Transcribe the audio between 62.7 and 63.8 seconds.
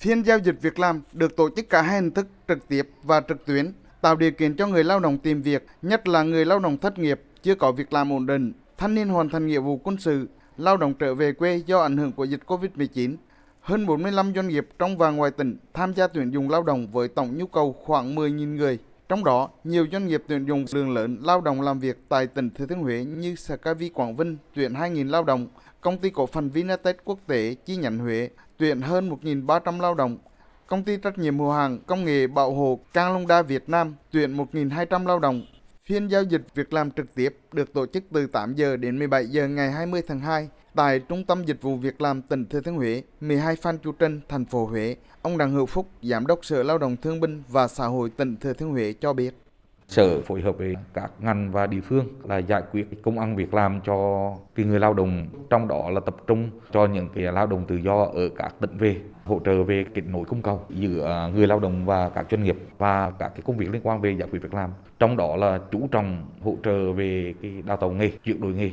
và các cái công việc